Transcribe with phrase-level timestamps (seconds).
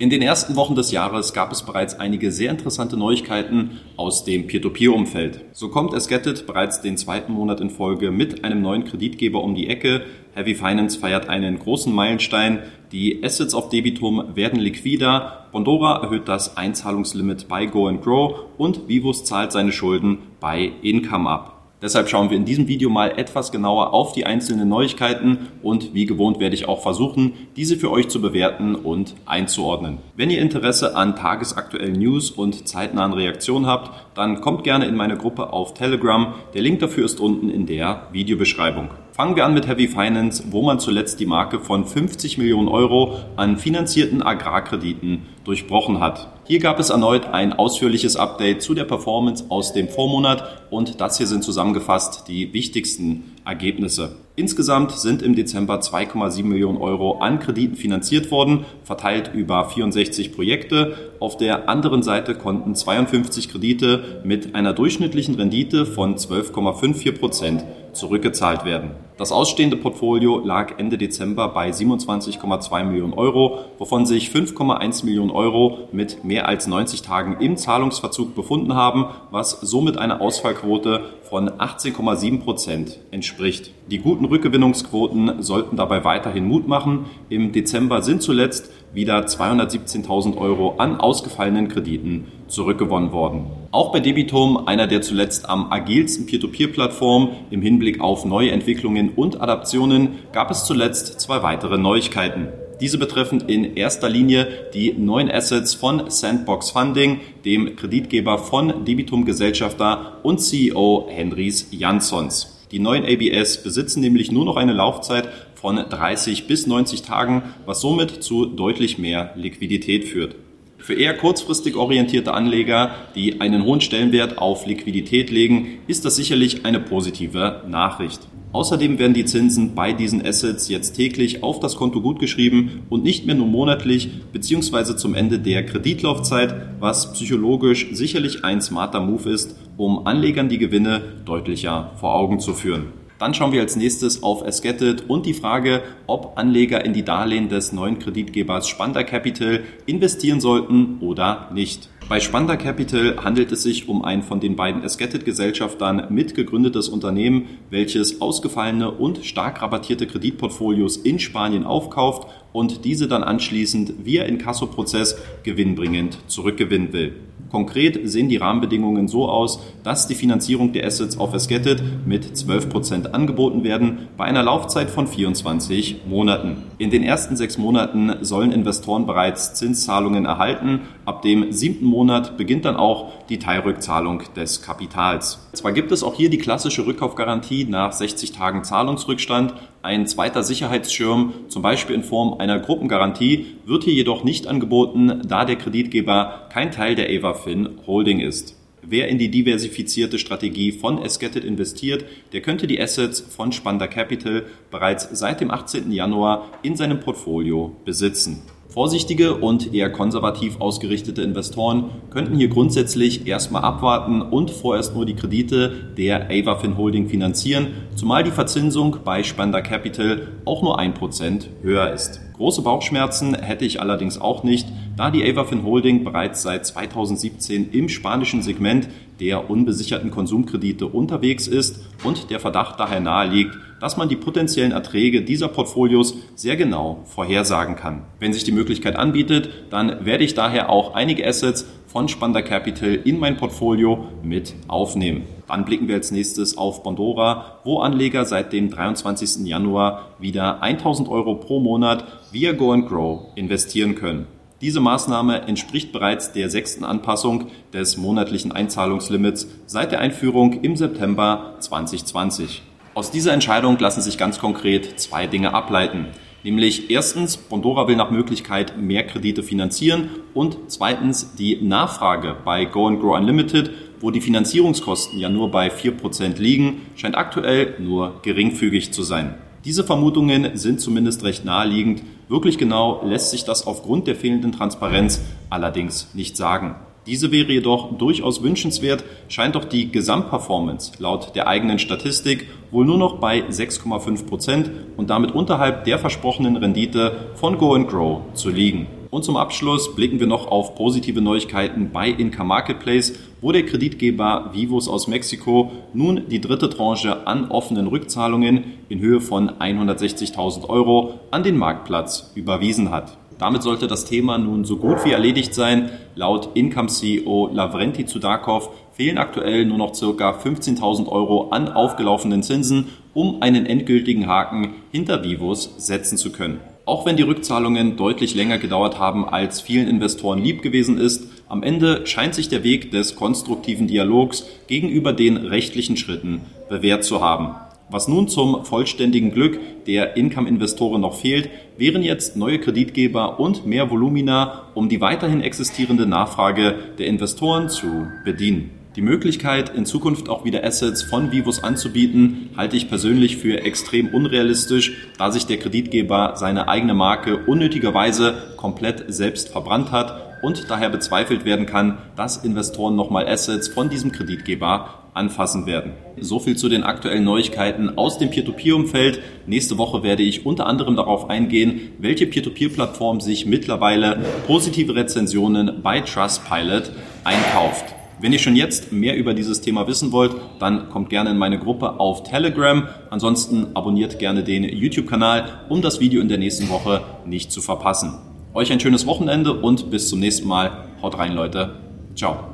[0.00, 4.46] In den ersten Wochen des Jahres gab es bereits einige sehr interessante Neuigkeiten aus dem
[4.46, 5.44] Peer-to-Peer-Umfeld.
[5.50, 9.66] So kommt Esgetted bereits den zweiten Monat in Folge mit einem neuen Kreditgeber um die
[9.66, 10.02] Ecke.
[10.34, 12.60] Heavy Finance feiert einen großen Meilenstein.
[12.92, 15.48] Die Assets auf Debitum werden liquider.
[15.50, 21.28] Bondora erhöht das Einzahlungslimit bei Go and Grow und Vivus zahlt seine Schulden bei Income
[21.28, 21.57] ab.
[21.80, 26.06] Deshalb schauen wir in diesem Video mal etwas genauer auf die einzelnen Neuigkeiten und wie
[26.06, 29.98] gewohnt werde ich auch versuchen, diese für euch zu bewerten und einzuordnen.
[30.16, 35.16] Wenn ihr Interesse an tagesaktuellen News und zeitnahen Reaktionen habt, dann kommt gerne in meine
[35.16, 36.34] Gruppe auf Telegram.
[36.52, 38.90] Der Link dafür ist unten in der Videobeschreibung.
[39.12, 43.18] Fangen wir an mit Heavy Finance, wo man zuletzt die Marke von 50 Millionen Euro
[43.36, 46.28] an finanzierten Agrarkrediten durchbrochen hat.
[46.48, 51.18] Hier gab es erneut ein ausführliches Update zu der Performance aus dem Vormonat und das
[51.18, 54.16] hier sind zusammengefasst die wichtigsten Ergebnisse.
[54.34, 60.96] Insgesamt sind im Dezember 2,7 Millionen Euro an Krediten finanziert worden, verteilt über 64 Projekte.
[61.20, 67.64] Auf der anderen Seite konnten 52 Kredite mit einer durchschnittlichen Rendite von 12,54 Prozent
[67.98, 68.90] zurückgezahlt werden.
[69.18, 75.88] Das ausstehende Portfolio lag Ende Dezember bei 27,2 Millionen Euro, wovon sich 5,1 Millionen Euro
[75.90, 82.40] mit mehr als 90 Tagen im Zahlungsverzug befunden haben, was somit einer Ausfallquote von 18,7
[82.40, 83.72] Prozent entspricht.
[83.90, 87.06] Die guten Rückgewinnungsquoten sollten dabei weiterhin Mut machen.
[87.28, 93.46] Im Dezember sind zuletzt wieder 217.000 Euro an ausgefallenen Krediten zurückgewonnen worden.
[93.70, 99.40] Auch bei Debitum, einer der zuletzt am agilsten Peer-to-Peer-Plattformen im Hinblick auf neue Entwicklungen und
[99.40, 102.48] Adaptionen, gab es zuletzt zwei weitere Neuigkeiten.
[102.80, 109.24] Diese betreffen in erster Linie die neuen Assets von Sandbox Funding, dem Kreditgeber von Debitum
[109.24, 112.58] Gesellschafter und CEO Henrys Jansons.
[112.70, 115.28] Die neuen ABS besitzen nämlich nur noch eine Laufzeit
[115.60, 120.36] von 30 bis 90 Tagen, was somit zu deutlich mehr Liquidität führt.
[120.78, 126.64] Für eher kurzfristig orientierte Anleger, die einen hohen Stellenwert auf Liquidität legen, ist das sicherlich
[126.64, 128.20] eine positive Nachricht.
[128.52, 133.26] Außerdem werden die Zinsen bei diesen Assets jetzt täglich auf das Konto gutgeschrieben und nicht
[133.26, 134.96] mehr nur monatlich bzw.
[134.96, 141.02] zum Ende der Kreditlaufzeit, was psychologisch sicherlich ein smarter Move ist, um Anlegern die Gewinne
[141.26, 142.86] deutlicher vor Augen zu führen.
[143.18, 147.48] Dann schauen wir als nächstes auf Esgetted und die Frage, ob Anleger in die Darlehen
[147.48, 151.88] des neuen Kreditgebers Spanda Capital investieren sollten oder nicht.
[152.08, 158.22] Bei Spanda Capital handelt es sich um ein von den beiden Esgetted-Gesellschaftern mitgegründetes Unternehmen, welches
[158.22, 166.16] ausgefallene und stark rabattierte Kreditportfolios in Spanien aufkauft und diese dann anschließend via Inkasso-Prozess gewinnbringend
[166.28, 167.14] zurückgewinnen will.
[167.50, 173.12] Konkret sehen die Rahmenbedingungen so aus, dass die Finanzierung der Assets auf Esgetted mit 12%
[173.12, 176.58] angeboten werden bei einer Laufzeit von 24 Monaten.
[176.76, 180.80] In den ersten sechs Monaten sollen Investoren bereits Zinszahlungen erhalten.
[181.08, 185.38] Ab dem siebten Monat beginnt dann auch die Teilrückzahlung des Kapitals.
[185.54, 191.32] Zwar gibt es auch hier die klassische Rückkaufgarantie nach 60 Tagen Zahlungsrückstand, ein zweiter Sicherheitsschirm,
[191.48, 196.72] zum Beispiel in Form einer Gruppengarantie, wird hier jedoch nicht angeboten, da der Kreditgeber kein
[196.72, 198.54] Teil der Avafin Holding ist.
[198.82, 202.04] Wer in die diversifizierte Strategie von Esgetted investiert,
[202.34, 205.90] der könnte die Assets von Spanda Capital bereits seit dem 18.
[205.90, 208.42] Januar in seinem Portfolio besitzen.
[208.68, 215.14] Vorsichtige und eher konservativ ausgerichtete Investoren könnten hier grundsätzlich erstmal abwarten und vorerst nur die
[215.16, 221.92] Kredite der Avafin Holding finanzieren, zumal die Verzinsung bei Spanda Capital auch nur 1% höher
[221.92, 222.20] ist.
[222.36, 227.88] Große Bauchschmerzen hätte ich allerdings auch nicht, da die Avafin Holding bereits seit 2017 im
[227.88, 228.88] spanischen Segment
[229.20, 234.72] der unbesicherten Konsumkredite unterwegs ist und der Verdacht daher nahe liegt, dass man die potenziellen
[234.72, 238.02] Erträge dieser Portfolios sehr genau vorhersagen kann.
[238.18, 242.94] Wenn sich die Möglichkeit anbietet, dann werde ich daher auch einige Assets von Spanda Capital
[243.04, 245.22] in mein Portfolio mit aufnehmen.
[245.46, 249.46] Dann blicken wir als nächstes auf Bondora, wo Anleger seit dem 23.
[249.46, 254.26] Januar wieder 1000 Euro pro Monat via Go and Grow investieren können.
[254.60, 261.54] Diese Maßnahme entspricht bereits der sechsten Anpassung des monatlichen Einzahlungslimits seit der Einführung im September
[261.60, 262.62] 2020.
[262.94, 266.06] Aus dieser Entscheidung lassen sich ganz konkret zwei Dinge ableiten.
[266.42, 272.88] Nämlich erstens, Bondora will nach Möglichkeit mehr Kredite finanzieren und zweitens die Nachfrage bei Go
[272.88, 273.70] and Grow Unlimited,
[274.00, 279.34] wo die Finanzierungskosten ja nur bei 4% liegen, scheint aktuell nur geringfügig zu sein.
[279.64, 282.02] Diese Vermutungen sind zumindest recht naheliegend.
[282.28, 286.76] Wirklich genau lässt sich das aufgrund der fehlenden Transparenz allerdings nicht sagen.
[287.06, 292.98] Diese wäre jedoch durchaus wünschenswert, scheint doch die Gesamtperformance laut der eigenen Statistik wohl nur
[292.98, 298.50] noch bei 6,5 Prozent und damit unterhalb der versprochenen Rendite von Go and Grow zu
[298.50, 298.97] liegen.
[299.10, 304.50] Und zum Abschluss blicken wir noch auf positive Neuigkeiten bei Inca Marketplace, wo der Kreditgeber
[304.52, 311.20] Vivos aus Mexiko nun die dritte Tranche an offenen Rückzahlungen in Höhe von 160.000 Euro
[311.30, 313.16] an den Marktplatz überwiesen hat.
[313.38, 315.90] Damit sollte das Thema nun so gut wie erledigt sein.
[316.14, 323.40] Laut Income-CEO Lavrenti Zudakov fehlen aktuell nur noch circa 15.000 Euro an aufgelaufenen Zinsen, um
[323.40, 326.60] einen endgültigen Haken hinter Vivos setzen zu können.
[326.88, 331.62] Auch wenn die Rückzahlungen deutlich länger gedauert haben, als vielen Investoren lieb gewesen ist, am
[331.62, 336.40] Ende scheint sich der Weg des konstruktiven Dialogs gegenüber den rechtlichen Schritten
[336.70, 337.56] bewährt zu haben.
[337.90, 343.90] Was nun zum vollständigen Glück der Income-Investoren noch fehlt, wären jetzt neue Kreditgeber und mehr
[343.90, 348.77] Volumina, um die weiterhin existierende Nachfrage der Investoren zu bedienen.
[348.98, 354.08] Die Möglichkeit, in Zukunft auch wieder Assets von Vivos anzubieten, halte ich persönlich für extrem
[354.08, 360.90] unrealistisch, da sich der Kreditgeber seine eigene Marke unnötigerweise komplett selbst verbrannt hat und daher
[360.90, 365.92] bezweifelt werden kann, dass Investoren nochmal Assets von diesem Kreditgeber anfassen werden.
[366.18, 369.20] So viel zu den aktuellen Neuigkeiten aus dem Peer-to-Peer-Umfeld.
[369.46, 376.00] Nächste Woche werde ich unter anderem darauf eingehen, welche Peer-to-Peer-Plattform sich mittlerweile positive Rezensionen bei
[376.00, 376.90] Trustpilot
[377.22, 377.94] einkauft.
[378.20, 381.58] Wenn ihr schon jetzt mehr über dieses Thema wissen wollt, dann kommt gerne in meine
[381.58, 382.88] Gruppe auf Telegram.
[383.10, 388.18] Ansonsten abonniert gerne den YouTube-Kanal, um das Video in der nächsten Woche nicht zu verpassen.
[388.54, 390.88] Euch ein schönes Wochenende und bis zum nächsten Mal.
[391.00, 391.76] Haut rein, Leute.
[392.16, 392.48] Ciao.